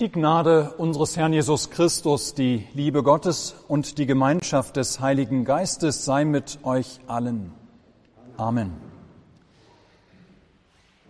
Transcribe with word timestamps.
Die 0.00 0.10
Gnade 0.10 0.74
unseres 0.76 1.16
Herrn 1.16 1.32
Jesus 1.32 1.70
Christus, 1.70 2.34
die 2.34 2.66
Liebe 2.74 3.04
Gottes 3.04 3.54
und 3.68 3.96
die 3.98 4.06
Gemeinschaft 4.06 4.74
des 4.74 4.98
Heiligen 4.98 5.44
Geistes 5.44 6.04
sei 6.04 6.24
mit 6.24 6.58
euch 6.64 6.98
allen. 7.06 7.52
Amen. 8.36 8.72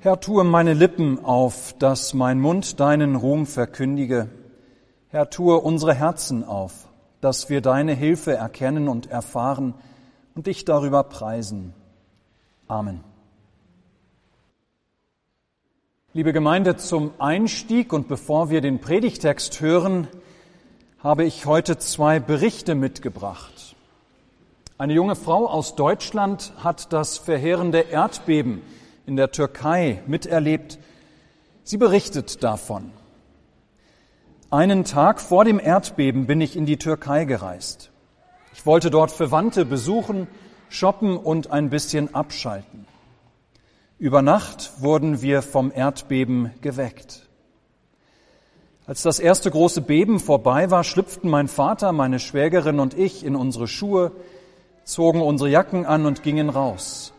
Herr, 0.01 0.21
tue 0.21 0.45
meine 0.45 0.75
Lippen 0.75 1.25
auf, 1.25 1.75
dass 1.79 2.13
mein 2.13 2.41
Mund 2.41 2.79
deinen 2.79 3.17
Ruhm 3.17 3.47
verkündige. 3.47 4.29
Herr, 5.09 5.31
tue 5.31 5.59
unsere 5.59 5.95
Herzen 5.95 6.45
auf, 6.45 6.91
dass 7.23 7.49
wir 7.49 7.63
deine 7.63 7.95
Hilfe 7.95 8.35
erkennen 8.35 8.89
und 8.89 9.07
erfahren 9.07 9.73
und 10.35 10.47
dich 10.47 10.67
darüber 10.67 11.05
preisen. 11.05 11.73
Amen. 12.69 13.03
Liebe 16.17 16.33
Gemeinde, 16.33 16.77
zum 16.77 17.11
Einstieg 17.19 17.93
und 17.93 18.07
bevor 18.07 18.49
wir 18.49 18.61
den 18.61 18.81
Predigtext 18.81 19.61
hören, 19.61 20.07
habe 21.01 21.25
ich 21.25 21.45
heute 21.45 21.77
zwei 21.79 22.21
Berichte 22.21 22.77
mitgebracht. 22.77 23.75
Eine 24.79 24.93
junge 24.93 25.17
Frau 25.17 25.49
aus 25.49 25.75
Deutschland 25.75 26.53
hat 26.63 26.93
das 26.93 27.19
verheerende 27.19 27.81
Erdbeben 27.81 28.63
in 29.07 29.17
der 29.17 29.33
Türkei 29.33 30.03
miterlebt. 30.07 30.79
Sie 31.65 31.79
berichtet 31.79 32.45
davon. 32.45 32.93
Einen 34.51 34.85
Tag 34.85 35.21
vor 35.21 35.45
dem 35.45 35.59
Erdbeben 35.59 36.29
bin 36.29 36.41
ich 36.41 36.55
in 36.55 36.65
die 36.65 36.77
Türkei 36.77 37.25
gereist. 37.25 37.91
Ich 38.53 38.65
wollte 38.65 38.93
dort 38.93 39.11
Verwandte 39.11 39.65
besuchen, 39.65 40.29
shoppen 40.69 41.17
und 41.17 41.51
ein 41.51 41.71
bisschen 41.71 42.15
abschalten. 42.15 42.87
Über 43.99 44.23
Nacht 44.23 44.73
wurden 44.79 45.23
wir 45.23 45.41
vom 45.41 45.71
Erdbeben 45.75 46.51
geweckt. 46.61 47.29
Als 48.87 49.03
das 49.03 49.19
erste 49.19 49.51
große 49.51 49.81
Beben 49.83 50.19
vorbei 50.19 50.71
war, 50.71 50.85
schlüpften 50.85 51.31
mein 51.31 51.49
Vater, 51.49 51.93
meine 51.93 52.19
Schwägerin 52.19 52.81
und 52.81 52.99
ich 52.99 53.25
in 53.25 53.37
unsere 53.37 53.69
Schuhe, 53.69 54.13
zogen 54.85 55.23
unsere 55.23 55.49
Jacken 55.49 55.87
an 55.87 56.07
und 56.07 56.23
gingen 56.23 56.51
raus. 56.51 57.13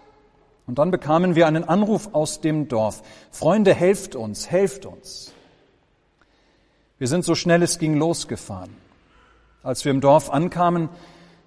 Und 0.68 0.78
dann 0.78 0.92
bekamen 0.92 1.36
wir 1.36 1.48
einen 1.48 1.64
Anruf 1.64 2.10
aus 2.14 2.42
dem 2.42 2.68
Dorf. 2.68 3.04
Freunde, 3.32 3.74
helft 3.74 4.16
uns, 4.16 4.52
helft 4.52 4.86
uns. 4.86 5.32
Wir 6.98 7.08
sind 7.08 7.24
so 7.24 7.36
schnell 7.36 7.64
es 7.64 7.80
ging 7.80 7.96
losgefahren. 7.96 8.76
Als 9.64 9.86
wir 9.86 9.92
im 9.92 10.02
Dorf 10.02 10.30
ankamen, 10.30 10.90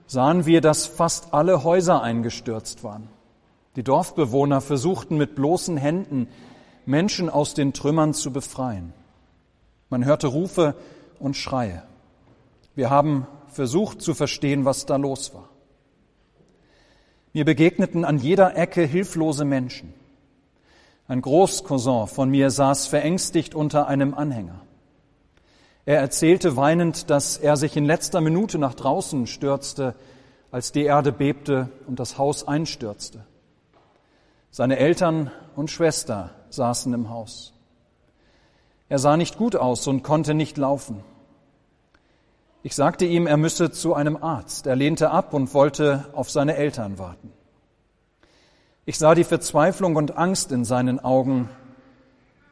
sahen 0.06 0.46
wir, 0.46 0.60
dass 0.62 0.86
fast 0.86 1.34
alle 1.34 1.64
Häuser 1.64 2.02
eingestürzt 2.02 2.82
waren. 2.82 3.08
Die 3.78 3.84
Dorfbewohner 3.84 4.60
versuchten 4.60 5.18
mit 5.18 5.36
bloßen 5.36 5.76
Händen 5.76 6.26
Menschen 6.84 7.30
aus 7.30 7.54
den 7.54 7.72
Trümmern 7.72 8.12
zu 8.12 8.32
befreien. 8.32 8.92
Man 9.88 10.04
hörte 10.04 10.26
Rufe 10.26 10.74
und 11.20 11.36
Schreie. 11.36 11.84
Wir 12.74 12.90
haben 12.90 13.28
versucht 13.46 14.02
zu 14.02 14.14
verstehen, 14.14 14.64
was 14.64 14.84
da 14.84 14.96
los 14.96 15.32
war. 15.32 15.48
Mir 17.32 17.44
begegneten 17.44 18.04
an 18.04 18.18
jeder 18.18 18.56
Ecke 18.56 18.82
hilflose 18.82 19.44
Menschen. 19.44 19.94
Ein 21.06 21.22
Großcousin 21.22 22.08
von 22.08 22.30
mir 22.30 22.50
saß 22.50 22.88
verängstigt 22.88 23.54
unter 23.54 23.86
einem 23.86 24.12
Anhänger. 24.12 24.60
Er 25.84 26.00
erzählte 26.00 26.56
weinend, 26.56 27.10
dass 27.10 27.36
er 27.36 27.56
sich 27.56 27.76
in 27.76 27.84
letzter 27.84 28.20
Minute 28.20 28.58
nach 28.58 28.74
draußen 28.74 29.28
stürzte, 29.28 29.94
als 30.50 30.72
die 30.72 30.82
Erde 30.82 31.12
bebte 31.12 31.70
und 31.86 32.00
das 32.00 32.18
Haus 32.18 32.48
einstürzte. 32.48 33.24
Seine 34.50 34.78
Eltern 34.78 35.30
und 35.56 35.70
Schwester 35.70 36.30
saßen 36.50 36.92
im 36.94 37.10
Haus. 37.10 37.52
Er 38.88 38.98
sah 38.98 39.16
nicht 39.16 39.36
gut 39.36 39.54
aus 39.54 39.86
und 39.86 40.02
konnte 40.02 40.34
nicht 40.34 40.56
laufen. 40.56 41.04
Ich 42.62 42.74
sagte 42.74 43.04
ihm, 43.04 43.26
er 43.26 43.36
müsse 43.36 43.70
zu 43.70 43.94
einem 43.94 44.16
Arzt. 44.16 44.66
Er 44.66 44.76
lehnte 44.76 45.10
ab 45.10 45.34
und 45.34 45.54
wollte 45.54 46.06
auf 46.12 46.30
seine 46.30 46.56
Eltern 46.56 46.98
warten. 46.98 47.32
Ich 48.84 48.98
sah 48.98 49.14
die 49.14 49.24
Verzweiflung 49.24 49.96
und 49.96 50.16
Angst 50.16 50.50
in 50.50 50.64
seinen 50.64 50.98
Augen. 50.98 51.50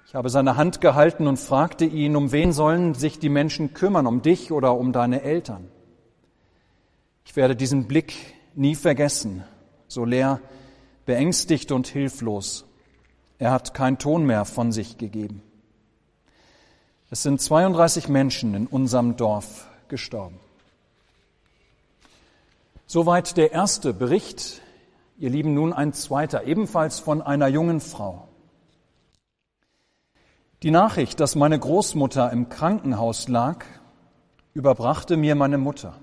Ich 0.07 0.15
habe 0.15 0.29
seine 0.29 0.57
Hand 0.57 0.83
gehalten 0.83 1.27
und 1.27 1.39
fragte 1.39 1.87
ihn, 1.87 2.15
um 2.15 2.31
wen 2.31 2.53
sollen 2.53 2.95
sich 2.95 3.19
die 3.19 3.31
Menschen 3.31 3.73
kümmern, 3.73 4.07
um 4.07 4.21
dich 4.21 4.53
oder 4.53 4.77
um 4.77 4.93
deine 4.93 5.23
Eltern? 5.23 5.69
Ich 7.25 7.35
werde 7.35 7.57
diesen 7.57 7.89
Blick 7.89 8.15
nie 8.55 8.75
vergessen, 8.75 9.45
so 9.89 10.05
leer 10.05 10.41
beängstigt 11.07 11.73
und 11.73 11.87
hilflos. 11.87 12.67
Er 13.39 13.53
hat 13.53 13.73
keinen 13.73 13.99
Ton 13.99 14.27
mehr 14.27 14.45
von 14.45 14.73
sich 14.73 14.99
gegeben. 14.99 15.43
Es 17.11 17.23
sind 17.23 17.41
32 17.41 18.09
Menschen 18.09 18.55
in 18.55 18.67
unserem 18.67 19.17
Dorf 19.17 19.69
gestorben. 19.89 20.39
Soweit 22.87 23.37
der 23.37 23.53
erste 23.53 23.95
Bericht. 23.95 24.61
Ihr 25.19 25.31
Lieben, 25.31 25.55
nun 25.55 25.73
ein 25.73 25.93
zweiter, 25.95 26.45
ebenfalls 26.45 26.99
von 26.99 27.23
einer 27.23 27.49
jungen 27.49 27.81
Frau. 27.81 28.29
Die 30.63 30.71
Nachricht, 30.71 31.21
dass 31.21 31.37
meine 31.37 31.59
Großmutter 31.59 32.31
im 32.33 32.49
Krankenhaus 32.49 33.29
lag, 33.29 33.65
überbrachte 34.53 35.17
mir 35.17 35.35
meine 35.35 35.59
Mutter. 35.59 35.95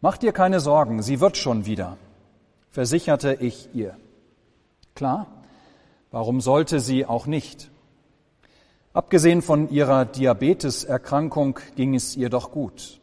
Mach 0.00 0.16
dir 0.16 0.32
keine 0.32 0.60
Sorgen, 0.60 1.02
sie 1.02 1.20
wird 1.20 1.36
schon 1.36 1.66
wieder 1.66 1.98
versicherte 2.70 3.36
ich 3.40 3.68
ihr. 3.74 3.96
Klar, 4.94 5.26
warum 6.10 6.40
sollte 6.40 6.80
sie 6.80 7.06
auch 7.06 7.26
nicht? 7.26 7.70
Abgesehen 8.92 9.42
von 9.42 9.70
ihrer 9.70 10.04
Diabeteserkrankung 10.04 11.60
ging 11.76 11.94
es 11.94 12.16
ihr 12.16 12.28
doch 12.28 12.50
gut. 12.50 13.00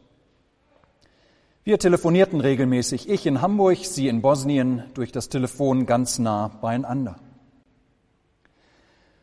Wir 1.64 1.78
telefonierten 1.78 2.40
regelmäßig, 2.40 3.08
ich 3.08 3.26
in 3.26 3.42
Hamburg, 3.42 3.78
sie 3.82 4.08
in 4.08 4.22
Bosnien, 4.22 4.84
durch 4.94 5.12
das 5.12 5.28
Telefon 5.28 5.86
ganz 5.86 6.18
nah 6.18 6.48
beieinander. 6.48 7.16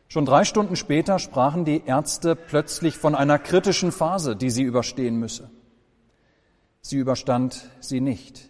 Schon 0.08 0.24
drei 0.24 0.44
Stunden 0.44 0.76
später 0.76 1.18
sprachen 1.18 1.64
die 1.64 1.82
Ärzte 1.84 2.36
plötzlich 2.36 2.96
von 2.96 3.14
einer 3.16 3.40
kritischen 3.40 3.90
Phase, 3.90 4.36
die 4.36 4.50
sie 4.50 4.62
überstehen 4.62 5.16
müsse. 5.16 5.50
Sie 6.80 6.96
überstand 6.98 7.68
sie 7.80 8.00
nicht. 8.00 8.48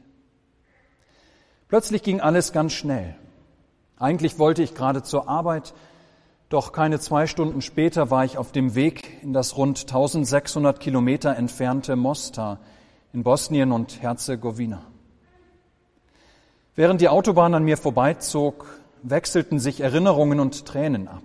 Plötzlich 1.68 2.04
ging 2.04 2.20
alles 2.20 2.52
ganz 2.52 2.72
schnell. 2.74 3.16
Eigentlich 3.98 4.38
wollte 4.38 4.62
ich 4.62 4.74
gerade 4.74 5.02
zur 5.02 5.28
Arbeit, 5.28 5.74
doch 6.48 6.70
keine 6.70 7.00
zwei 7.00 7.26
Stunden 7.26 7.60
später 7.60 8.08
war 8.08 8.24
ich 8.24 8.38
auf 8.38 8.52
dem 8.52 8.76
Weg 8.76 9.20
in 9.22 9.32
das 9.32 9.56
rund 9.56 9.80
1600 9.80 10.78
Kilometer 10.78 11.34
entfernte 11.34 11.96
Mostar 11.96 12.60
in 13.12 13.24
Bosnien 13.24 13.72
und 13.72 14.00
Herzegowina. 14.00 14.82
Während 16.76 17.00
die 17.00 17.08
Autobahn 17.08 17.54
an 17.54 17.64
mir 17.64 17.76
vorbeizog, 17.76 18.78
wechselten 19.02 19.58
sich 19.58 19.80
Erinnerungen 19.80 20.38
und 20.38 20.66
Tränen 20.66 21.08
ab. 21.08 21.24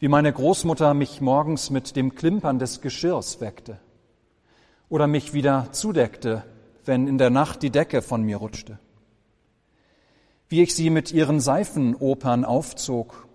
Wie 0.00 0.08
meine 0.08 0.32
Großmutter 0.32 0.94
mich 0.94 1.20
morgens 1.20 1.70
mit 1.70 1.94
dem 1.94 2.16
Klimpern 2.16 2.58
des 2.58 2.80
Geschirrs 2.80 3.40
weckte 3.40 3.78
oder 4.88 5.06
mich 5.06 5.32
wieder 5.32 5.68
zudeckte, 5.70 6.42
wenn 6.84 7.06
in 7.06 7.18
der 7.18 7.30
Nacht 7.30 7.62
die 7.62 7.70
Decke 7.70 8.02
von 8.02 8.22
mir 8.22 8.38
rutschte 8.38 8.80
wie 10.48 10.62
ich 10.62 10.74
sie 10.74 10.90
mit 10.90 11.12
ihren 11.12 11.40
Seifenopern 11.40 12.44
aufzog 12.44 13.26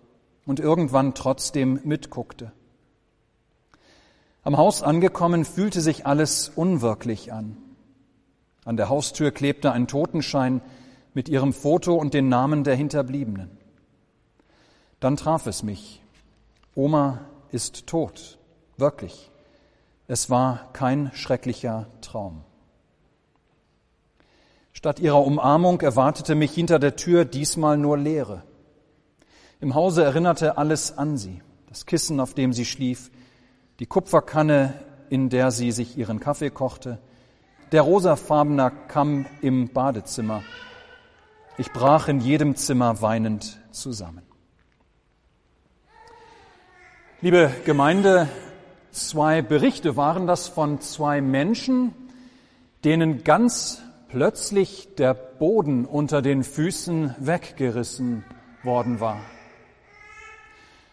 und 0.45 0.59
irgendwann 0.59 1.13
trotzdem 1.13 1.79
mitguckte. 1.83 2.51
Am 4.44 4.57
Haus 4.57 4.81
angekommen 4.81 5.45
fühlte 5.45 5.81
sich 5.81 6.07
alles 6.07 6.49
unwirklich 6.49 7.31
an. 7.31 7.57
An 8.66 8.77
der 8.77 8.89
Haustür 8.89 9.31
klebte 9.31 9.72
ein 9.72 9.88
Totenschein 9.88 10.61
mit 11.13 11.29
ihrem 11.29 11.53
Foto 11.53 11.95
und 11.95 12.13
den 12.13 12.29
Namen 12.29 12.63
der 12.63 12.75
Hinterbliebenen. 12.75 13.51
Dann 14.99 15.17
traf 15.17 15.47
es 15.47 15.63
mich. 15.63 16.01
Oma 16.75 17.22
ist 17.51 17.88
tot. 17.88 18.38
Wirklich. 18.78 19.29
Es 20.07 20.29
war 20.29 20.72
kein 20.73 21.11
schrecklicher 21.14 21.87
Traum. 22.02 22.43
Statt 24.73 25.00
ihrer 25.00 25.23
Umarmung 25.23 25.82
erwartete 25.82 26.35
mich 26.35 26.53
hinter 26.53 26.79
der 26.79 26.96
Tür 26.96 27.26
diesmal 27.26 27.78
nur 27.78 27.97
Leere. 27.97 28.44
Im 29.59 29.76
Hause 29.76 30.03
erinnerte 30.03 30.58
alles 30.58 30.97
an 30.97 31.18
sie. 31.18 31.41
Das 31.70 31.85
Kissen, 31.85 32.20
auf 32.20 32.34
dem 32.34 32.52
sie 32.53 32.66
schlief, 32.66 33.12
die 33.79 33.85
Kupferkanne, 33.85 34.73
in 35.09 35.29
der 35.29 35.52
sie 35.52 35.72
sich 35.72 35.97
ihren 35.97 36.20
Kaffee 36.20 36.50
kochte, 36.50 37.00
der 37.72 37.84
rosafarbene 37.84 38.72
Kamm 38.88 39.26
im 39.41 39.70
Badezimmer. 39.70 40.44
Ich 41.58 41.72
brach 41.72 42.08
in 42.08 42.20
jedem 42.20 42.56
Zimmer 42.56 43.02
weinend 43.02 43.59
zusammen. 43.72 44.24
Liebe 47.22 47.52
Gemeinde, 47.66 48.28
zwei 48.91 49.41
Berichte 49.41 49.96
waren 49.96 50.28
das 50.28 50.47
von 50.47 50.82
zwei 50.82 51.22
Menschen, 51.22 51.94
denen 52.84 53.24
ganz 53.24 53.82
plötzlich 54.11 54.93
der 54.96 55.13
Boden 55.13 55.85
unter 55.85 56.22
den 56.22 56.43
Füßen 56.43 57.16
weggerissen 57.17 58.25
worden 58.61 58.99
war. 58.99 59.22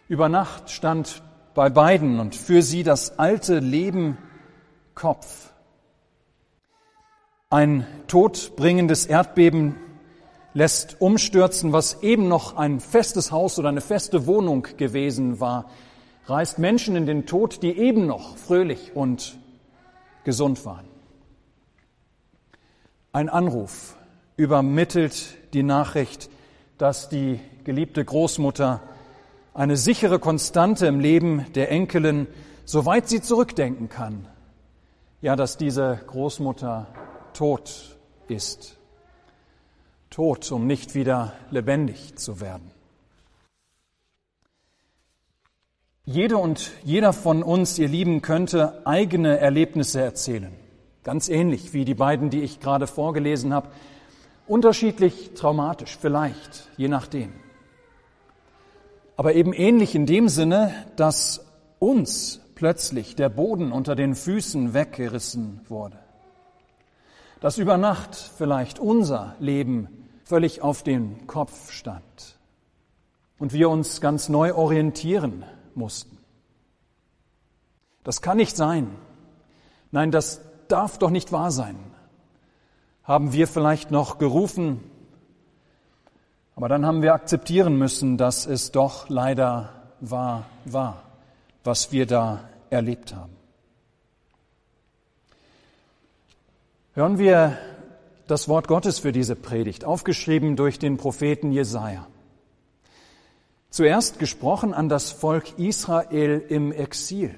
Über 0.09 0.29
Nacht 0.29 0.71
stand 0.71 1.23
bei 1.55 1.69
beiden 1.69 2.21
und 2.21 2.37
für 2.37 2.63
sie 2.63 2.85
das 2.85 3.19
alte 3.19 3.59
Leben 3.59 4.17
Kopf. 4.95 5.51
Ein 7.51 7.87
todbringendes 8.07 9.07
Erdbeben 9.07 9.75
lässt 10.55 11.01
umstürzen, 11.01 11.73
was 11.73 12.03
eben 12.03 12.29
noch 12.29 12.57
ein 12.57 12.79
festes 12.79 13.33
Haus 13.33 13.59
oder 13.59 13.69
eine 13.69 13.81
feste 13.81 14.27
Wohnung 14.27 14.67
gewesen 14.77 15.41
war, 15.41 15.71
reißt 16.27 16.59
Menschen 16.59 16.95
in 16.95 17.07
den 17.07 17.27
Tod, 17.27 17.63
die 17.63 17.79
eben 17.79 18.07
noch 18.07 18.37
fröhlich 18.37 18.95
und 18.95 19.39
gesund 20.25 20.65
waren. 20.65 20.98
Ein 23.19 23.31
Anruf 23.31 23.97
übermittelt 24.37 25.35
die 25.53 25.65
Nachricht, 25.65 26.31
dass 26.79 27.09
die 27.09 27.41
geliebte 27.65 28.05
Großmutter 28.05 28.81
eine 29.55 29.77
sichere 29.77 30.21
Konstante 30.21 30.87
im 30.87 31.01
Leben 31.01 31.45
der 31.57 31.73
Enkelin, 31.73 32.29
soweit 32.65 33.09
sie 33.09 33.21
zurückdenken 33.21 33.89
kann, 33.89 34.29
ja, 35.21 35.35
dass 35.35 35.57
diese 35.57 36.01
Großmutter 36.07 36.87
tot 37.33 37.99
ist. 38.29 38.77
Tot, 40.11 40.53
um 40.53 40.69
nicht 40.69 40.95
wieder 40.95 41.33
lebendig 41.51 42.15
zu 42.15 42.41
werden. 42.41 42.71
Jede 46.05 46.37
und 46.37 46.71
jeder 46.85 47.13
von 47.13 47.43
uns, 47.43 47.81
ihr 47.81 47.89
Lieben, 47.89 48.23
könnte 48.23 48.87
eigene 48.87 49.39
Erlebnisse 49.39 50.03
erzählen. 50.03 50.68
Ganz 51.09 51.31
ähnlich 51.31 51.73
wie 51.73 51.87
die 51.87 51.95
beiden, 51.95 52.29
die 52.29 52.43
ich 52.43 52.61
gerade 52.61 52.87
vorgelesen 52.87 53.55
habe. 53.55 53.71
Unterschiedlich 54.47 55.33
traumatisch, 55.33 55.97
vielleicht, 55.99 56.69
je 56.77 56.89
nachdem. 56.89 57.33
Aber 59.17 59.33
eben 59.33 59.55
ähnlich 59.55 59.95
in 59.95 60.05
dem 60.05 60.29
Sinne, 60.29 60.71
dass 60.97 61.47
uns 61.79 62.43
plötzlich 62.57 63.17
der 63.17 63.31
Boden 63.31 63.73
unter 63.73 63.97
den 63.97 64.15
Füßen 64.15 64.75
weggerissen 64.75 65.63
wurde. 65.71 65.99
Dass 67.41 67.57
über 67.57 67.79
Nacht 67.79 68.15
vielleicht 68.15 68.79
unser 68.79 69.35
Leben 69.41 69.89
völlig 70.25 70.61
auf 70.61 70.83
den 70.83 71.27
Kopf 71.27 71.71
stand 71.73 72.39
und 73.39 73.55
wir 73.55 73.71
uns 73.71 74.03
ganz 74.03 74.29
neu 74.29 74.53
orientieren 74.53 75.47
mussten. 75.75 76.19
Das 78.05 78.21
kann 78.21 78.37
nicht 78.37 78.59
sein. 78.59 78.91
Nein, 79.91 80.11
das 80.11 80.43
darf 80.69 80.99
doch 80.99 81.11
nicht 81.11 81.33
wahr 81.33 81.51
sein. 81.51 81.77
Haben 83.05 83.33
wir 83.33 83.47
vielleicht 83.47 83.91
noch 83.91 84.19
gerufen, 84.19 84.81
aber 86.57 86.69
dann 86.69 86.85
haben 86.85 87.03
wir 87.03 87.15
akzeptieren 87.15 87.79
müssen, 87.79 88.17
dass 88.17 88.47
es 88.47 88.73
doch 88.73 89.09
leider 89.09 89.73
wahr 90.01 90.47
war, 90.65 91.03
was 91.65 91.93
wir 91.93 92.07
da 92.07 92.49
erlebt 92.71 93.15
haben. 93.15 93.33
Hören 96.95 97.19
wir 97.19 97.57
das 98.27 98.49
Wort 98.49 98.69
Gottes 98.69 98.99
für 98.99 99.13
diese 99.13 99.37
Predigt, 99.37 99.85
aufgeschrieben 99.85 100.57
durch 100.57 100.79
den 100.79 100.97
Propheten 100.97 101.53
Jesaja. 101.53 102.07
Zuerst 103.71 104.19
gesprochen 104.19 104.75
an 104.75 104.89
das 104.89 105.13
Volk 105.13 105.59
Israel 105.59 106.45
im 106.49 106.73
Exil, 106.73 107.35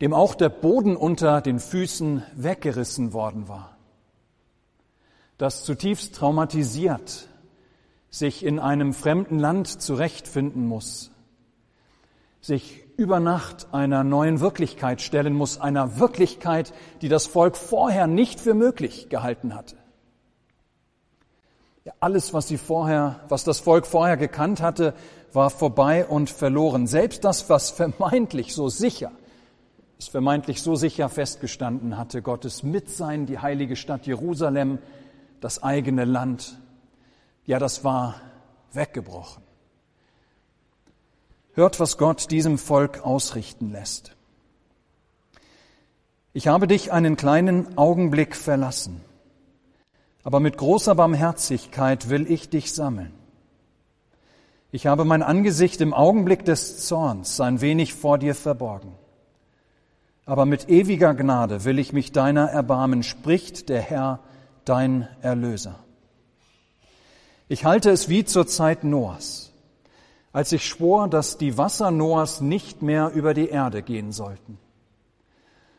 dem 0.00 0.14
auch 0.14 0.34
der 0.34 0.48
Boden 0.48 0.96
unter 0.96 1.40
den 1.40 1.58
Füßen 1.58 2.22
weggerissen 2.34 3.12
worden 3.12 3.48
war, 3.48 3.76
das 5.38 5.64
zutiefst 5.64 6.14
traumatisiert 6.14 7.28
sich 8.10 8.44
in 8.44 8.58
einem 8.58 8.92
fremden 8.92 9.38
Land 9.38 9.68
zurechtfinden 9.68 10.66
muss, 10.66 11.12
sich 12.40 12.82
über 12.96 13.20
Nacht 13.20 13.68
einer 13.72 14.04
neuen 14.04 14.40
Wirklichkeit 14.40 15.00
stellen 15.00 15.32
muss, 15.32 15.60
einer 15.60 15.98
Wirklichkeit, 15.98 16.74
die 17.00 17.08
das 17.08 17.26
Volk 17.26 17.56
vorher 17.56 18.06
nicht 18.06 18.40
für 18.40 18.54
möglich 18.54 19.08
gehalten 19.08 19.54
hatte. 19.54 19.76
Ja, 21.84 21.94
alles, 22.00 22.34
was 22.34 22.48
sie 22.48 22.58
vorher, 22.58 23.20
was 23.28 23.44
das 23.44 23.60
Volk 23.60 23.86
vorher 23.86 24.18
gekannt 24.18 24.60
hatte, 24.60 24.92
war 25.32 25.48
vorbei 25.48 26.04
und 26.04 26.28
verloren. 26.28 26.86
Selbst 26.86 27.24
das, 27.24 27.48
was 27.48 27.70
vermeintlich 27.70 28.54
so 28.54 28.68
sicher, 28.68 29.12
es 30.00 30.08
vermeintlich 30.08 30.62
so 30.62 30.74
sicher 30.74 31.08
festgestanden 31.08 31.96
hatte, 31.96 32.22
Gottes 32.22 32.62
Mitsein, 32.62 33.26
die 33.26 33.38
heilige 33.38 33.76
Stadt 33.76 34.06
Jerusalem, 34.06 34.78
das 35.40 35.62
eigene 35.62 36.04
Land, 36.04 36.58
ja, 37.46 37.58
das 37.58 37.84
war 37.84 38.20
weggebrochen. 38.72 39.42
Hört, 41.52 41.78
was 41.80 41.98
Gott 41.98 42.30
diesem 42.30 42.58
Volk 42.58 43.04
ausrichten 43.04 43.70
lässt. 43.70 44.16
Ich 46.32 46.48
habe 46.48 46.66
dich 46.66 46.92
einen 46.92 47.16
kleinen 47.16 47.78
Augenblick 47.78 48.34
verlassen 48.34 49.02
aber 50.22 50.40
mit 50.40 50.56
großer 50.56 50.94
Barmherzigkeit 50.94 52.10
will 52.10 52.30
ich 52.30 52.50
dich 52.50 52.72
sammeln. 52.72 53.12
Ich 54.72 54.86
habe 54.86 55.04
mein 55.04 55.22
Angesicht 55.22 55.80
im 55.80 55.94
Augenblick 55.94 56.44
des 56.44 56.86
Zorns 56.86 57.40
ein 57.40 57.60
wenig 57.60 57.94
vor 57.94 58.18
dir 58.18 58.34
verborgen. 58.34 58.92
Aber 60.30 60.46
mit 60.46 60.68
ewiger 60.68 61.12
Gnade 61.12 61.64
will 61.64 61.80
ich 61.80 61.92
mich 61.92 62.12
deiner 62.12 62.50
erbarmen, 62.50 63.02
spricht 63.02 63.68
der 63.68 63.80
Herr, 63.80 64.20
dein 64.64 65.08
Erlöser. 65.22 65.74
Ich 67.48 67.64
halte 67.64 67.90
es 67.90 68.08
wie 68.08 68.24
zur 68.24 68.46
Zeit 68.46 68.84
Noahs, 68.84 69.52
als 70.32 70.52
ich 70.52 70.68
schwor, 70.68 71.08
dass 71.08 71.36
die 71.36 71.58
Wasser 71.58 71.90
Noahs 71.90 72.40
nicht 72.40 72.80
mehr 72.80 73.10
über 73.12 73.34
die 73.34 73.48
Erde 73.48 73.82
gehen 73.82 74.12
sollten. 74.12 74.58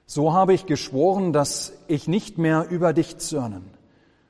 So 0.05 0.33
habe 0.33 0.53
ich 0.53 0.65
geschworen, 0.65 1.31
dass 1.31 1.71
ich 1.87 2.09
nicht 2.09 2.37
mehr 2.37 2.67
über 2.69 2.91
dich 2.91 3.19
zürnen 3.19 3.63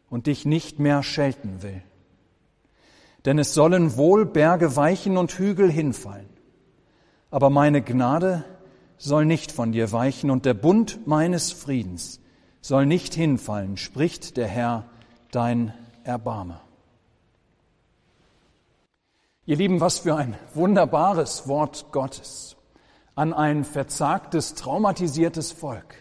und 0.07 0.27
dich 0.27 0.45
nicht 0.45 0.77
mehr 0.77 1.01
schelten 1.01 1.63
will. 1.63 1.81
Denn 3.25 3.39
es 3.39 3.56
sollen 3.56 3.97
wohl 3.97 4.27
Berge 4.27 4.75
weichen 4.75 5.18
und 5.18 5.31
Hügel 5.31 5.71
hinfallen, 5.71 6.29
aber 7.31 7.50
meine 7.50 7.81
Gnade 7.81 8.45
soll 9.01 9.25
nicht 9.25 9.51
von 9.51 9.71
dir 9.71 9.92
weichen 9.92 10.30
und 10.30 10.45
der 10.45 10.53
Bund 10.53 11.07
meines 11.07 11.51
Friedens 11.51 12.19
soll 12.62 12.86
nicht 12.86 13.15
hinfallen, 13.15 13.77
spricht 13.77 14.38
der 14.38 14.48
Herr, 14.48 14.86
dein 15.31 15.74
Erbarmer. 16.03 16.62
Ihr 19.45 19.57
Lieben, 19.57 19.81
was 19.81 20.00
für 20.00 20.15
ein 20.15 20.38
wunderbares 20.53 21.48
Wort 21.48 21.88
Gottes 21.92 22.56
an 23.15 23.33
ein 23.33 23.63
verzagtes, 23.63 24.53
traumatisiertes 24.53 25.52
Volk. 25.52 25.95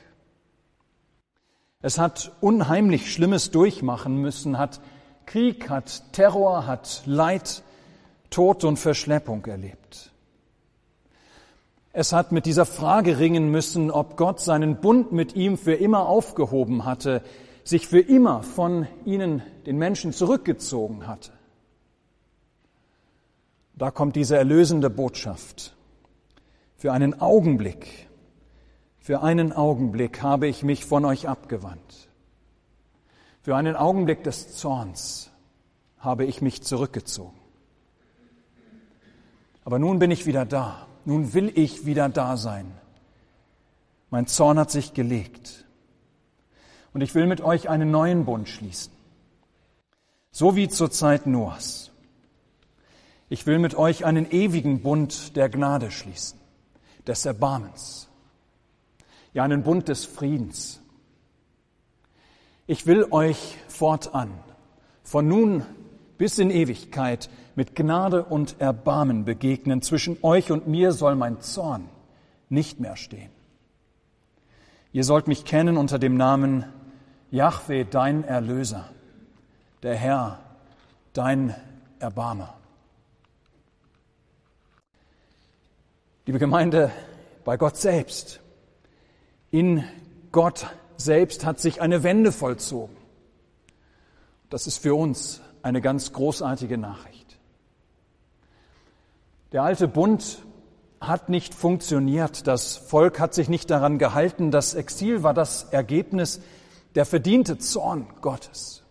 Es 1.81 1.99
hat 1.99 2.33
unheimlich 2.41 3.13
Schlimmes 3.13 3.51
durchmachen 3.51 4.17
müssen, 4.17 4.59
hat 4.59 4.81
Krieg, 5.25 5.71
hat 5.71 6.13
Terror, 6.13 6.67
hat 6.67 7.03
Leid, 7.07 7.63
Tod 8.29 8.65
und 8.65 8.79
Verschleppung 8.79 9.45
erlebt. 9.47 10.13
Es 11.93 12.13
hat 12.13 12.33
mit 12.33 12.47
dieser 12.47 12.67
Frage 12.67 13.19
ringen 13.19 13.51
müssen, 13.51 13.91
ob 13.91 14.17
Gott 14.17 14.41
seinen 14.41 14.81
Bund 14.81 15.13
mit 15.13 15.35
ihm 15.35 15.59
für 15.59 15.75
immer 15.75 16.07
aufgehoben 16.07 16.85
hatte, 16.85 17.23
sich 17.65 17.87
für 17.87 18.01
immer 18.01 18.43
von 18.43 18.87
ihnen, 19.05 19.43
den 19.67 19.77
Menschen, 19.77 20.13
zurückgezogen 20.13 21.07
hatte. 21.07 21.33
Da 23.75 23.91
kommt 23.91 24.17
diese 24.17 24.37
erlösende 24.37 24.91
Botschaft. 24.91 25.75
Für 26.77 26.93
einen 26.93 27.21
Augenblick 27.21 28.11
für 29.01 29.23
einen 29.23 29.53
Augenblick 29.53 30.23
habe 30.23 30.47
ich 30.47 30.63
mich 30.63 30.85
von 30.85 31.05
euch 31.05 31.27
abgewandt. 31.27 32.09
Für 33.41 33.57
einen 33.57 33.75
Augenblick 33.75 34.23
des 34.23 34.55
Zorns 34.57 35.31
habe 35.99 36.27
ich 36.27 36.43
mich 36.43 36.63
zurückgezogen. 36.63 37.37
Aber 39.65 39.79
nun 39.79 39.99
bin 39.99 40.11
ich 40.11 40.27
wieder 40.27 40.45
da. 40.45 40.87
Nun 41.04 41.33
will 41.35 41.52
ich 41.54 41.87
wieder 41.87 42.09
da 42.09 42.37
sein. 42.37 42.71
Mein 44.11 44.26
Zorn 44.26 44.59
hat 44.59 44.71
sich 44.71 44.92
gelegt. 44.92 45.66
Und 46.92 47.00
ich 47.00 47.14
will 47.14 47.26
mit 47.26 47.40
euch 47.40 47.69
einen 47.69 47.90
neuen 47.90 48.25
Bund 48.25 48.49
schließen. 48.49 48.92
So 50.33 50.57
wie 50.57 50.69
zur 50.69 50.90
Zeit 50.90 51.26
Noahs. 51.26 51.90
Ich 53.28 53.47
will 53.47 53.59
mit 53.59 53.75
euch 53.75 54.04
einen 54.04 54.30
ewigen 54.30 54.83
Bund 54.83 55.37
der 55.37 55.49
Gnade 55.49 55.90
schließen, 55.90 56.38
des 57.07 57.25
Erbarmens 57.25 58.11
ja 59.33 59.45
einen 59.45 59.62
Bund 59.62 59.88
des 59.88 60.04
Friedens. 60.04 60.80
Ich 62.66 62.87
will 62.87 63.07
euch 63.11 63.57
fortan, 63.69 64.30
von 65.02 65.26
nun 65.26 65.64
bis 66.21 66.39
in 66.39 66.50
Ewigkeit, 66.50 67.31
mit 67.55 67.75
Gnade 67.75 68.23
und 68.23 68.61
Erbarmen 68.61 69.25
begegnen. 69.25 69.81
Zwischen 69.81 70.19
euch 70.21 70.53
und 70.53 70.69
mir 70.69 70.93
soll 70.93 71.15
mein 71.15 71.41
Zorn 71.41 71.89
nicht 72.50 72.79
mehr 72.79 72.97
stehen. 72.97 73.31
Ihr 74.93 75.05
sollt 75.05 75.29
mich 75.29 75.47
kennen 75.47 75.79
unter 75.79 75.99
dem 75.99 76.19
Namen 76.19 76.67
Yahweh, 77.31 77.87
dein 77.91 78.23
Erlöser, 78.23 78.91
der 79.83 79.95
Herr, 79.95 80.41
dein 81.15 81.55
Erbarmer. 82.00 82.53
Liebe 86.27 86.39
Gemeinde, 86.39 86.91
bei 87.47 87.57
Gott 87.57 87.79
selbst, 87.79 88.41
in 89.50 89.85
Gott 90.33 90.67
selbst 90.99 91.47
hat 91.47 91.61
sich 91.61 91.81
eine 91.81 92.03
Wende 92.03 92.31
vollzogen. 92.31 92.95
Das 94.50 94.67
ist 94.67 94.83
für 94.83 94.95
uns 94.95 95.41
eine 95.62 95.81
ganz 95.81 96.12
großartige 96.12 96.79
Nachricht. 96.79 97.38
Der 99.52 99.62
alte 99.62 99.88
Bund 99.88 100.43
hat 101.00 101.29
nicht 101.29 101.55
funktioniert. 101.55 102.47
Das 102.47 102.76
Volk 102.76 103.19
hat 103.19 103.35
sich 103.35 103.49
nicht 103.49 103.71
daran 103.71 103.99
gehalten. 103.99 104.50
Das 104.50 104.75
Exil 104.75 105.23
war 105.23 105.35
das 105.35 105.64
Ergebnis, 105.64 106.40
der 106.95 107.07
verdiente 107.07 107.59
Zorn 107.59 108.07
Gottes. 108.21 108.83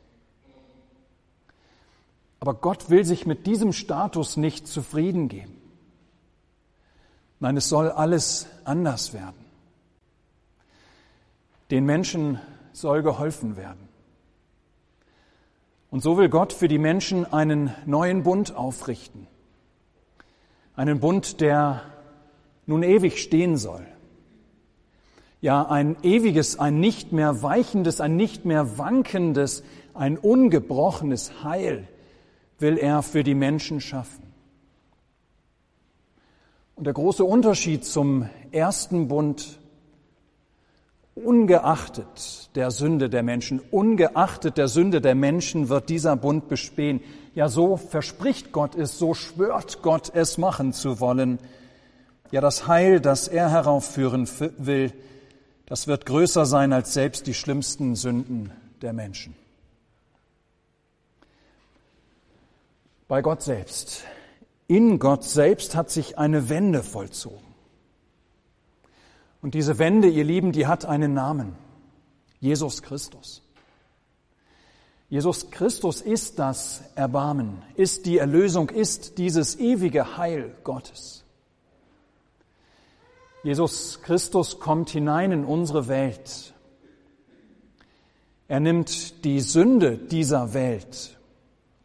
Aber 2.39 2.53
Gott 2.53 2.89
will 2.89 3.05
sich 3.05 3.25
mit 3.25 3.45
diesem 3.45 3.73
Status 3.73 4.37
nicht 4.37 4.67
zufrieden 4.67 5.27
geben. 5.27 5.55
Nein, 7.39 7.57
es 7.57 7.69
soll 7.69 7.89
alles 7.89 8.47
anders 8.63 9.13
werden. 9.13 9.45
Den 11.71 11.85
Menschen 11.85 12.39
soll 12.73 13.03
geholfen 13.03 13.55
werden. 13.55 13.88
Und 15.91 16.01
so 16.01 16.17
will 16.17 16.29
Gott 16.29 16.53
für 16.53 16.67
die 16.67 16.77
Menschen 16.77 17.25
einen 17.31 17.73
neuen 17.85 18.23
Bund 18.23 18.55
aufrichten. 18.55 19.27
Einen 20.75 20.99
Bund, 20.99 21.41
der 21.41 21.81
nun 22.65 22.83
ewig 22.83 23.21
stehen 23.21 23.57
soll. 23.57 23.85
Ja, 25.41 25.63
ein 25.63 25.97
ewiges, 26.03 26.59
ein 26.59 26.79
nicht 26.79 27.11
mehr 27.11 27.41
weichendes, 27.41 28.01
ein 28.01 28.15
nicht 28.15 28.45
mehr 28.45 28.77
wankendes, 28.77 29.63
ein 29.93 30.17
ungebrochenes 30.17 31.43
Heil 31.43 31.87
will 32.59 32.77
er 32.77 33.01
für 33.01 33.23
die 33.23 33.35
Menschen 33.35 33.81
schaffen. 33.81 34.23
Und 36.75 36.85
der 36.85 36.93
große 36.93 37.23
Unterschied 37.23 37.83
zum 37.83 38.29
ersten 38.51 39.07
Bund, 39.07 39.59
ungeachtet 41.25 42.49
der 42.55 42.71
Sünde 42.71 43.09
der 43.09 43.23
Menschen, 43.23 43.59
ungeachtet 43.71 44.57
der 44.57 44.67
Sünde 44.67 45.01
der 45.01 45.15
Menschen 45.15 45.69
wird 45.69 45.89
dieser 45.89 46.15
Bund 46.15 46.47
bestehen. 46.47 47.01
Ja, 47.35 47.49
so 47.49 47.77
verspricht 47.77 48.51
Gott 48.51 48.75
es, 48.75 48.97
so 48.97 49.13
schwört 49.13 49.81
Gott 49.81 50.11
es 50.13 50.37
machen 50.37 50.73
zu 50.73 50.99
wollen. 50.99 51.39
Ja, 52.31 52.41
das 52.41 52.67
Heil, 52.67 52.99
das 52.99 53.27
er 53.27 53.49
heraufführen 53.49 54.27
will, 54.57 54.93
das 55.65 55.87
wird 55.87 56.05
größer 56.05 56.45
sein 56.45 56.73
als 56.73 56.93
selbst 56.93 57.27
die 57.27 57.33
schlimmsten 57.33 57.95
Sünden 57.95 58.51
der 58.81 58.93
Menschen. 58.93 59.35
Bei 63.07 63.21
Gott 63.21 63.41
selbst, 63.41 64.03
in 64.67 64.99
Gott 64.99 65.23
selbst 65.23 65.75
hat 65.75 65.89
sich 65.89 66.17
eine 66.17 66.49
Wende 66.49 66.83
vollzogen. 66.83 67.48
Und 69.41 69.53
diese 69.53 69.79
Wende, 69.79 70.09
ihr 70.09 70.23
Lieben, 70.23 70.51
die 70.51 70.67
hat 70.67 70.85
einen 70.85 71.13
Namen. 71.13 71.55
Jesus 72.39 72.81
Christus. 72.81 73.41
Jesus 75.09 75.49
Christus 75.49 76.01
ist 76.01 76.37
das 76.37 76.83
Erbarmen, 76.95 77.63
ist 77.75 78.05
die 78.05 78.19
Erlösung, 78.19 78.69
ist 78.69 79.17
dieses 79.17 79.57
ewige 79.57 80.17
Heil 80.17 80.55
Gottes. 80.63 81.25
Jesus 83.41 84.01
Christus 84.03 84.59
kommt 84.59 84.91
hinein 84.91 85.31
in 85.31 85.45
unsere 85.45 85.87
Welt. 85.87 86.53
Er 88.47 88.59
nimmt 88.59 89.23
die 89.23 89.39
Sünde 89.39 89.97
dieser 89.97 90.53
Welt, 90.53 91.17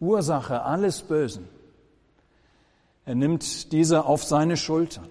Ursache 0.00 0.62
alles 0.62 1.02
Bösen. 1.02 1.48
Er 3.06 3.14
nimmt 3.14 3.72
diese 3.72 4.04
auf 4.04 4.24
seine 4.24 4.56
Schultern. 4.56 5.08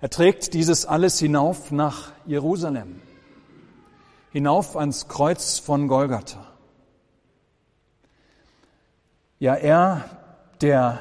Er 0.00 0.10
trägt 0.10 0.54
dieses 0.54 0.86
alles 0.86 1.18
hinauf 1.18 1.72
nach 1.72 2.12
Jerusalem, 2.24 3.00
hinauf 4.30 4.76
ans 4.76 5.08
Kreuz 5.08 5.58
von 5.58 5.88
Golgatha. 5.88 6.46
Ja, 9.40 9.54
er, 9.54 10.04
der 10.60 11.00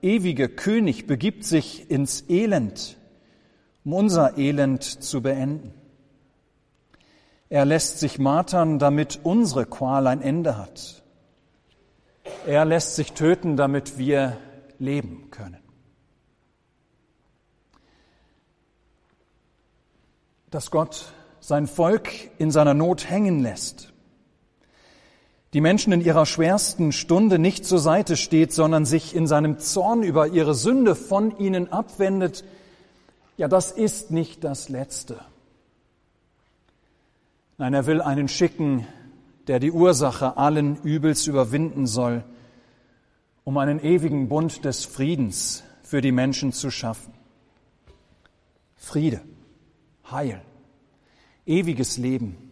ewige 0.00 0.48
König 0.48 1.06
begibt 1.06 1.44
sich 1.44 1.90
ins 1.90 2.24
Elend, 2.30 2.96
um 3.84 3.92
unser 3.92 4.38
Elend 4.38 4.84
zu 4.84 5.20
beenden. 5.20 5.74
Er 7.50 7.66
lässt 7.66 7.98
sich 7.98 8.18
martern, 8.18 8.78
damit 8.78 9.20
unsere 9.22 9.66
Qual 9.66 10.06
ein 10.06 10.22
Ende 10.22 10.56
hat. 10.56 11.02
Er 12.46 12.64
lässt 12.64 12.96
sich 12.96 13.12
töten, 13.12 13.56
damit 13.56 13.98
wir 13.98 14.38
leben 14.78 15.30
können. 15.30 15.69
Dass 20.50 20.70
Gott 20.70 21.12
sein 21.40 21.66
Volk 21.66 22.08
in 22.38 22.50
seiner 22.50 22.74
Not 22.74 23.08
hängen 23.08 23.40
lässt, 23.40 23.92
die 25.52 25.60
Menschen 25.60 25.92
in 25.92 26.00
ihrer 26.00 26.26
schwersten 26.26 26.92
Stunde 26.92 27.38
nicht 27.38 27.64
zur 27.64 27.80
Seite 27.80 28.16
steht, 28.16 28.52
sondern 28.52 28.84
sich 28.84 29.16
in 29.16 29.26
seinem 29.26 29.58
Zorn 29.58 30.02
über 30.02 30.28
ihre 30.28 30.54
Sünde 30.54 30.94
von 30.94 31.36
ihnen 31.38 31.72
abwendet, 31.72 32.44
ja, 33.36 33.48
das 33.48 33.72
ist 33.72 34.10
nicht 34.10 34.44
das 34.44 34.68
Letzte. 34.68 35.18
Nein, 37.58 37.74
er 37.74 37.86
will 37.86 38.00
einen 38.00 38.28
schicken, 38.28 38.86
der 39.48 39.58
die 39.58 39.72
Ursache 39.72 40.36
allen 40.36 40.76
Übels 40.82 41.26
überwinden 41.26 41.86
soll, 41.86 42.22
um 43.42 43.58
einen 43.58 43.80
ewigen 43.80 44.28
Bund 44.28 44.64
des 44.64 44.84
Friedens 44.84 45.64
für 45.82 46.00
die 46.00 46.12
Menschen 46.12 46.52
zu 46.52 46.70
schaffen. 46.70 47.12
Friede, 48.76 49.20
Heil, 50.12 50.42
ewiges 51.46 51.96
Leben, 51.96 52.50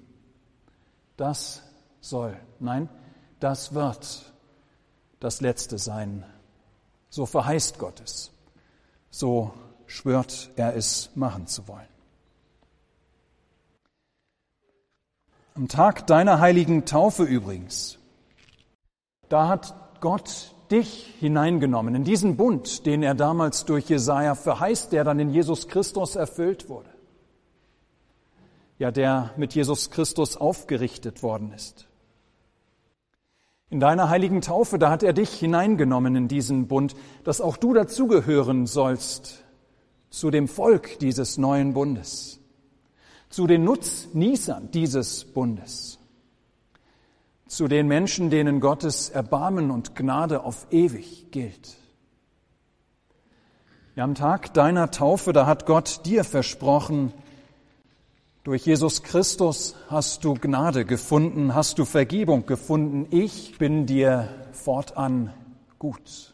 das 1.17 1.63
soll. 2.01 2.37
Nein, 2.61 2.89
das 3.41 3.75
wird 3.75 4.33
das 5.21 5.41
Letzte 5.41 5.79
sein. 5.79 6.25
So 7.11 7.27
verheißt 7.27 7.79
Gott 7.79 8.01
es. 8.01 8.31
So 9.11 9.53
schwört 9.87 10.51
er 10.57 10.77
es 10.77 11.11
machen 11.15 11.47
zu 11.47 11.67
wollen. 11.69 11.89
Am 15.55 15.67
Tag 15.67 16.07
deiner 16.07 16.41
heiligen 16.41 16.85
Taufe 16.85 17.25
übrigens, 17.25 17.99
da 19.29 19.49
hat 19.49 19.75
Gott 20.01 20.55
dich 20.71 21.17
hineingenommen 21.19 21.97
in 21.97 22.05
diesen 22.05 22.37
Bund, 22.37 22.87
den 22.87 23.03
er 23.03 23.15
damals 23.15 23.65
durch 23.65 23.89
Jesaja 23.89 24.37
verheißt, 24.37 24.93
der 24.93 25.03
dann 25.03 25.19
in 25.19 25.31
Jesus 25.31 25.67
Christus 25.67 26.15
erfüllt 26.15 26.69
wurde 26.69 26.98
ja, 28.79 28.91
der 28.91 29.33
mit 29.37 29.55
Jesus 29.55 29.91
Christus 29.91 30.37
aufgerichtet 30.37 31.23
worden 31.23 31.53
ist. 31.53 31.89
In 33.71 33.81
deiner 33.81 34.09
heiligen 34.09 34.41
Taufe, 34.41 34.79
da 34.79 34.91
hat 34.91 35.03
er 35.03 35.13
dich 35.13 35.31
hineingenommen 35.35 36.17
in 36.17 36.29
diesen 36.29 36.69
Bund, 36.69 36.95
dass 37.25 37.41
auch 37.41 37.57
du 37.59 37.75
dazugehören 37.75 38.67
sollst 38.67 39.45
zu 40.09 40.31
dem 40.31 40.49
Volk 40.49 40.99
dieses 41.01 41.37
neuen 41.37 41.75
Bundes, 41.75 42.41
zu 43.29 43.47
den 43.47 43.65
Nutznießern 43.65 44.71
dieses 44.71 45.25
Bundes, 45.27 45.99
zu 47.47 47.69
den 47.69 47.89
Menschen, 47.89 48.31
denen 48.31 48.61
Gottes 48.61 49.11
Erbarmen 49.11 49.71
und 49.71 49.95
Gnade 49.95 50.45
auf 50.45 50.67
ewig 50.71 51.31
gilt. 51.31 51.77
Ja, 53.97 54.05
am 54.05 54.15
Tag 54.15 54.55
deiner 54.55 54.91
Taufe, 54.91 55.35
da 55.35 55.45
hat 55.45 55.67
Gott 55.67 56.07
dir 56.07 56.25
versprochen, 56.25 57.13
durch 58.49 58.65
Jesus 58.65 59.03
Christus 59.03 59.77
hast 59.91 60.25
du 60.25 60.33
Gnade 60.33 60.87
gefunden, 60.87 61.55
hast 61.55 61.79
du 61.79 61.85
Vergebung 61.85 62.47
gefunden. 62.47 63.07
Ich 63.11 63.59
bin 63.59 63.85
dir 63.85 64.31
fortan 64.53 65.35
gut. 65.79 66.33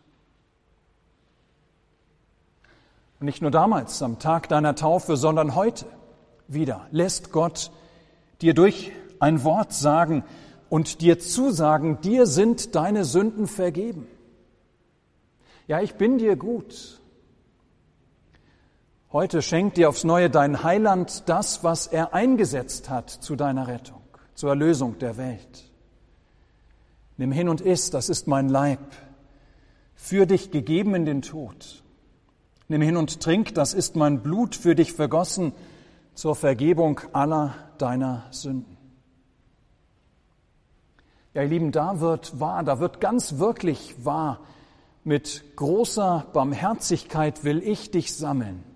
Und 3.19 3.27
nicht 3.27 3.43
nur 3.43 3.51
damals, 3.51 4.01
am 4.01 4.21
Tag 4.21 4.49
deiner 4.49 4.77
Taufe, 4.77 5.17
sondern 5.17 5.57
heute 5.57 5.87
wieder 6.47 6.87
lässt 6.93 7.33
Gott 7.33 7.73
dir 8.43 8.55
durch 8.55 8.93
ein 9.19 9.43
Wort 9.43 9.73
sagen 9.73 10.23
und 10.69 11.01
dir 11.01 11.19
zusagen, 11.19 12.01
dir 12.01 12.27
sind 12.27 12.77
deine 12.77 13.05
Sünden 13.05 13.49
vergeben. 13.49 14.07
Ja, 15.67 15.81
ich 15.81 15.97
bin 15.97 16.19
dir 16.19 16.37
gut. 16.37 17.01
Heute 19.15 19.43
schenkt 19.43 19.77
dir 19.77 19.91
aufs 19.91 20.03
Neue 20.03 20.29
dein 20.29 20.65
Heiland 20.65 21.29
das, 21.29 21.63
was 21.63 21.87
er 21.87 22.15
eingesetzt 22.15 22.91
hat 22.91 23.11
zu 23.11 23.37
deiner 23.37 23.69
Rettung, 23.69 24.01
zur 24.35 24.51
Erlösung 24.51 24.99
der 24.99 25.17
Welt. 25.17 25.71
Nimm 27.17 27.31
hin 27.31 27.49
und 27.49 27.61
iss, 27.61 27.91
das 27.91 28.09
ist 28.09 28.27
mein 28.27 28.49
Leib, 28.49 28.81
für 29.95 30.27
dich 30.27 30.51
gegeben 30.51 30.97
in 30.97 31.05
den 31.05 31.23
Tod. 31.23 31.85
Nimm 32.67 32.83
hin 32.83 32.97
und 32.97 33.21
trink, 33.21 33.55
das 33.55 33.73
ist 33.73 33.95
mein 33.95 34.21
Blut 34.21 34.57
für 34.57 34.75
dich 34.75 34.93
vergossen 34.93 35.53
zur 36.15 36.35
Vergebung 36.35 37.01
aller 37.13 37.55
deiner 37.79 38.25
Sünden. 38.33 38.77
Ja, 41.35 41.43
ihr 41.43 41.49
Lieben, 41.49 41.71
da 41.71 42.01
wird 42.01 42.41
wahr, 42.41 42.65
da 42.65 42.81
wird 42.81 43.01
ganz 43.01 43.39
wirklich 43.39 43.95
wahr, 44.05 44.41
mit 45.05 45.55
großer 45.55 46.27
Barmherzigkeit 46.33 47.45
will 47.45 47.63
ich 47.63 47.93
dich 47.93 48.13
sammeln. 48.13 48.74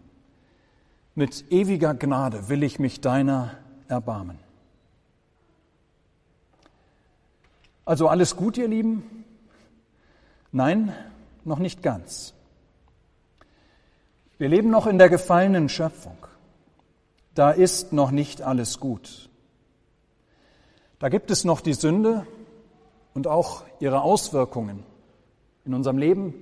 Mit 1.18 1.50
ewiger 1.50 1.94
Gnade 1.94 2.48
will 2.48 2.62
ich 2.62 2.78
mich 2.78 3.00
deiner 3.00 3.56
erbarmen. 3.88 4.38
Also 7.84 8.06
alles 8.06 8.36
gut, 8.36 8.56
ihr 8.56 8.68
Lieben? 8.68 9.24
Nein, 10.52 10.94
noch 11.44 11.58
nicht 11.58 11.82
ganz. 11.82 12.34
Wir 14.38 14.48
leben 14.48 14.70
noch 14.70 14.86
in 14.86 14.98
der 14.98 15.08
gefallenen 15.08 15.68
Schöpfung. 15.68 16.18
Da 17.34 17.50
ist 17.50 17.92
noch 17.92 18.12
nicht 18.12 18.42
alles 18.42 18.78
gut. 18.78 19.28
Da 21.00 21.08
gibt 21.08 21.32
es 21.32 21.42
noch 21.42 21.60
die 21.60 21.74
Sünde 21.74 22.28
und 23.14 23.26
auch 23.26 23.64
ihre 23.80 24.02
Auswirkungen 24.02 24.84
in 25.64 25.74
unserem 25.74 25.98
Leben, 25.98 26.32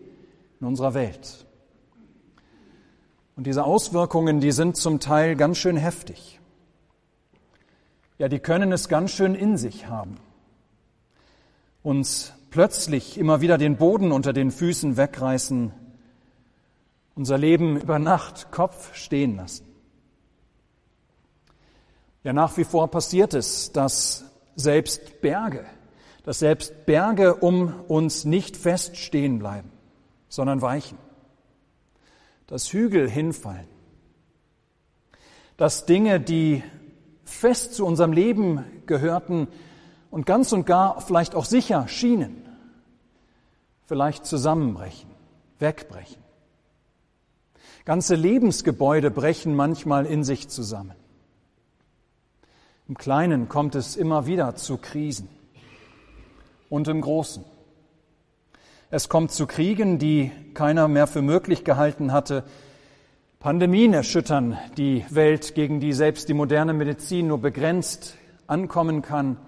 in 0.61 0.67
unserer 0.67 0.93
Welt. 0.93 1.46
Und 3.37 3.47
diese 3.47 3.65
Auswirkungen, 3.65 4.41
die 4.41 4.51
sind 4.51 4.77
zum 4.77 4.99
Teil 4.99 5.37
ganz 5.37 5.59
schön 5.59 5.77
heftig. 5.77 6.41
Ja, 8.19 8.29
die 8.29 8.39
können 8.39 8.73
es 8.73 8.89
ganz 8.89 9.13
schön 9.13 9.35
in 9.35 9.57
sich 9.57 9.87
haben. 9.89 10.17
Uns 11.83 12.33
plötzlich 12.51 13.19
immer 13.19 13.41
wieder 13.41 13.59
den 13.59 13.77
Boden 13.77 14.11
unter 14.11 14.33
den 14.33 14.51
Füßen 14.51 14.97
wegreißen, 14.97 15.73
unser 17.15 17.39
Leben 17.39 17.79
über 17.79 17.99
Nacht 17.99 18.51
Kopf 18.51 18.95
stehen 18.95 19.37
lassen. 19.37 19.67
Ja, 22.25 22.33
nach 22.33 22.57
wie 22.57 22.65
vor 22.65 22.91
passiert 22.91 23.35
es, 23.35 23.71
dass 23.71 24.25
selbst 24.57 25.21
Berge 25.21 25.67
dass 26.27 26.41
selbst 26.41 26.87
Berge 26.87 27.37
um 27.37 27.73
uns 27.87 28.25
nicht 28.25 28.57
fest 28.57 28.97
stehen 28.97 29.39
bleiben, 29.39 29.71
sondern 30.29 30.61
weichen, 30.61 30.99
dass 32.47 32.73
Hügel 32.73 33.09
hinfallen, 33.11 33.67
dass 35.57 35.87
Dinge, 35.87 36.21
die 36.21 36.63
fest 37.25 37.75
zu 37.75 37.85
unserem 37.85 38.13
Leben 38.13 38.65
gehörten 38.87 39.49
und 40.11 40.27
ganz 40.27 40.53
und 40.53 40.67
gar 40.67 41.01
vielleicht 41.01 41.35
auch 41.35 41.45
sicher 41.45 41.89
schienen, 41.89 42.49
vielleicht 43.87 44.27
zusammenbrechen, 44.27 45.11
wegbrechen. 45.59 46.23
Ganze 47.85 48.15
Lebensgebäude 48.15 49.11
brechen 49.11 49.55
manchmal 49.55 50.07
in 50.07 50.25
sich 50.25 50.49
zusammen. 50.49 50.95
Im 52.89 52.97
Kleinen 52.97 53.49
kommt 53.49 53.75
es 53.75 53.97
immer 53.97 54.27
wieder 54.27 54.55
zu 54.57 54.77
Krisen 54.77 55.29
und 56.69 56.89
im 56.89 57.01
Großen. 57.01 57.45
Es 58.89 59.09
kommt 59.09 59.33
zu 59.33 59.49
Kriegen, 59.49 59.99
die 59.99 60.31
keiner 60.55 60.87
mehr 60.87 61.09
für 61.09 61.21
möglich 61.21 61.65
gehalten 61.65 62.13
hatte. 62.13 62.45
Pandemien 63.41 63.93
erschüttern 63.93 64.57
die 64.77 65.05
Welt, 65.11 65.57
gegen 65.57 65.81
die 65.81 65.93
selbst 65.93 66.29
die 66.29 66.35
moderne 66.35 66.73
Medizin 66.73 67.27
nur 67.27 67.39
begrenzt 67.39 68.15
ankommen 68.47 69.03
kann. 69.03 69.39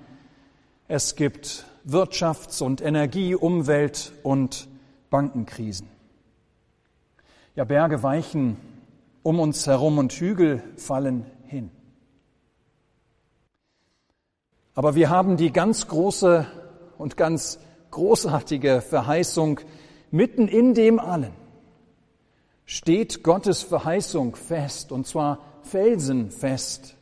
Es 0.89 1.15
gibt 1.15 1.67
Wirtschafts- 1.87 2.65
und 2.65 2.81
Energie-, 2.81 3.37
Umwelt- 3.37 4.13
und 4.25 4.67
Bankenkrisen. 5.09 5.87
Ja, 7.55 7.63
Berge 7.63 8.03
weichen 8.03 8.57
um 9.23 9.39
uns 9.39 9.69
herum 9.69 9.99
und 9.99 10.13
Hügel 10.15 10.65
fallen 10.77 11.27
hin. 11.47 11.71
Aber 14.75 14.97
wir 14.97 15.11
haben 15.11 15.37
die 15.37 15.53
ganz 15.53 15.87
große 15.87 16.45
und 16.99 17.17
ganz 17.17 17.61
großartige 17.91 18.81
Verheißung 18.81 19.61
mitten 20.11 20.49
in 20.49 20.75
dem 20.75 20.99
allen 20.99 21.33
steht 22.69 23.23
Gottes 23.23 23.63
Verheißung 23.63 24.37
fest, 24.37 24.93
und 24.93 25.07
zwar 25.07 25.39
felsenfest, 25.63 26.97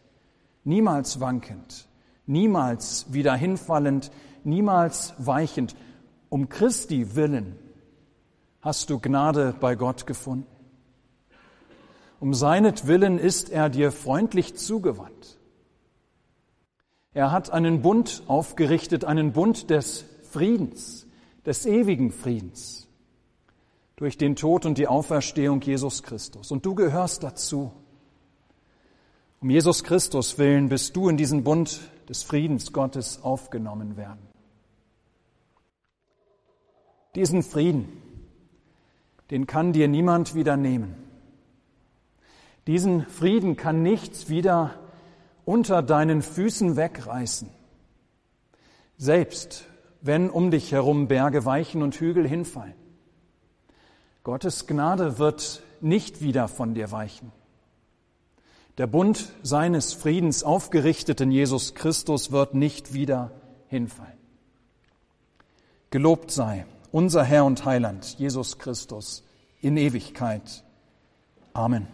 niemals 0.63 1.19
wankend, 1.19 1.89
niemals 2.25 3.13
wieder 3.13 3.35
hinfallend, 3.35 4.13
niemals 4.45 5.15
weichend. 5.19 5.75
Um 6.29 6.49
Christi 6.49 7.17
willen 7.17 7.59
hast 8.61 8.91
du 8.91 9.01
Gnade 9.01 9.57
bei 9.59 9.75
Gott 9.75 10.07
gefunden. 10.07 10.47
Um 12.21 12.33
seinetwillen 12.33 13.19
ist 13.19 13.51
er 13.51 13.69
dir 13.69 13.91
freundlich 13.91 14.57
zugewandt. 14.57 15.37
Er 17.13 17.33
hat 17.33 17.51
einen 17.51 17.83
Bund 17.83 18.23
aufgerichtet, 18.29 19.05
einen 19.05 19.33
Bund 19.33 19.69
des 19.71 20.05
Friedens, 20.37 21.07
des 21.47 21.65
ewigen 21.65 22.13
Friedens, 22.13 22.87
durch 23.97 24.19
den 24.19 24.37
Tod 24.37 24.67
und 24.67 24.77
die 24.77 24.87
Auferstehung 24.87 25.63
Jesus 25.63 26.03
Christus. 26.03 26.51
Und 26.51 26.67
du 26.67 26.75
gehörst 26.75 27.23
dazu. 27.23 27.73
Um 29.41 29.49
Jesus 29.49 29.83
Christus 29.83 30.37
willen 30.37 30.69
bist 30.69 30.95
du 30.95 31.09
in 31.09 31.17
diesen 31.17 31.43
Bund 31.43 31.81
des 32.07 32.23
Friedens 32.23 32.75
Gottes 32.75 33.23
aufgenommen 33.23 33.97
werden. 33.97 34.29
Diesen 37.15 37.43
Frieden, 37.43 37.89
den 39.31 39.47
kann 39.47 39.73
dir 39.73 39.89
niemand 39.89 40.35
wieder 40.35 40.59
nehmen. 40.59 40.97
Diesen 42.67 43.07
Frieden 43.07 43.57
kann 43.57 43.83
nichts 43.83 44.29
wieder 44.29 44.79
unter 45.47 45.81
deinen 45.81 46.21
Füßen 46.21 46.77
wegreißen. 46.77 47.49
Selbst 48.99 49.67
wenn 50.07 50.31
um 50.31 50.51
dich 50.51 50.73
herum 50.73 51.09
Berge 51.09 51.45
weichen 51.45 51.83
und 51.83 51.95
Hügel 51.97 52.27
hinfallen. 52.27 52.75
Gottes 54.25 54.67
Gnade 54.67 55.19
wird 55.19 55.63
nicht 55.81 56.21
wieder 56.21 56.49
von 56.49 56.75
dir 56.75 56.91
weichen. 56.91 57.33
Der 58.79 58.87
Bund 58.87 59.33
seines 59.43 59.95
Friedens 59.95 60.43
aufgerichtet 60.43 61.21
in 61.21 61.31
Jesus 61.31 61.75
Christus 61.75 62.31
wird 62.31 62.55
nicht 62.55 62.93
wieder 62.93 63.31
hinfallen. 63.69 64.13
Gelobt 65.91 66.31
sei 66.31 66.67
unser 66.93 67.25
Herr 67.25 67.45
und 67.45 67.65
Heiland, 67.65 68.19
Jesus 68.19 68.59
Christus, 68.59 69.23
in 69.61 69.77
Ewigkeit. 69.77 70.63
Amen. 71.53 71.87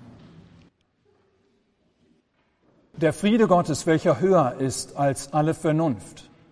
Der 2.97 3.13
Friede 3.13 3.49
Gottes, 3.49 3.87
welcher 3.87 4.21
höher 4.21 4.57
ist 4.59 4.97
als 4.97 5.33
alle 5.33 5.55
Vernunft, 5.55 6.31